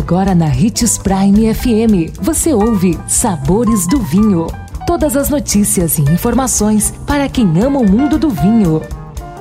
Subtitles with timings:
[0.00, 4.46] Agora na Ritz Prime FM, você ouve Sabores do Vinho.
[4.86, 8.80] Todas as notícias e informações para quem ama o mundo do vinho.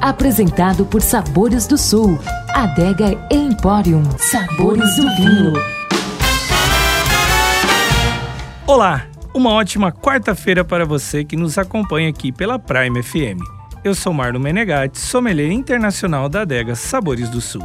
[0.00, 2.18] Apresentado por Sabores do Sul,
[2.52, 4.02] Adega Emporium.
[4.18, 5.52] Sabores do Vinho.
[8.66, 13.40] Olá, uma ótima quarta-feira para você que nos acompanha aqui pela Prime FM.
[13.84, 17.62] Eu sou Marlon Menegatti, sommelier internacional da adega Sabores do Sul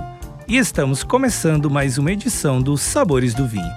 [0.48, 3.74] e estamos começando mais uma edição dos Sabores do Vinho.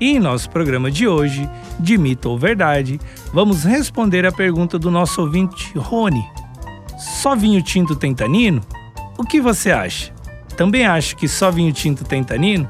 [0.00, 3.00] E em nosso programa de hoje, de mito ou verdade,
[3.32, 6.24] vamos responder a pergunta do nosso ouvinte Rony.
[6.98, 8.60] Só vinho tinto tem tanino?
[9.16, 10.12] O que você acha?
[10.56, 12.68] Também acha que só vinho tinto tem tanino?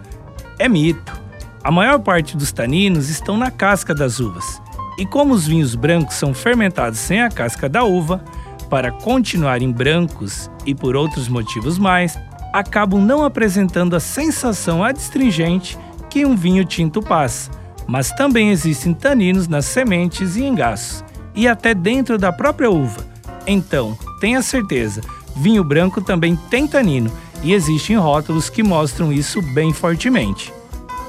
[0.59, 1.19] É mito.
[1.65, 4.61] A maior parte dos taninos estão na casca das uvas.
[4.99, 8.23] E como os vinhos brancos são fermentados sem a casca da uva,
[8.69, 12.19] para continuarem brancos e por outros motivos mais,
[12.53, 17.51] acabam não apresentando a sensação adstringente que um vinho tinto passa,
[17.87, 23.07] mas também existem taninos nas sementes e engaços, e até dentro da própria uva.
[23.47, 25.01] Então, tenha certeza,
[25.37, 27.11] vinho branco também tem tanino
[27.43, 30.53] e existem rótulos que mostram isso bem fortemente.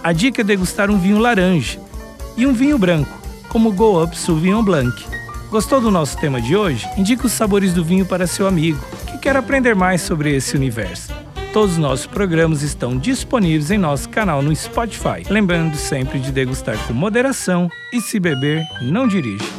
[0.03, 1.79] A dica é degustar um vinho laranja
[2.37, 3.19] e um vinho branco,
[3.49, 5.05] como Go Up Sauvignon Blanc.
[5.49, 6.87] Gostou do nosso tema de hoje?
[6.95, 11.18] Indique os sabores do vinho para seu amigo que quer aprender mais sobre esse universo.
[11.51, 15.23] Todos os nossos programas estão disponíveis em nosso canal no Spotify.
[15.27, 19.58] Lembrando sempre de degustar com moderação e se beber, não dirija.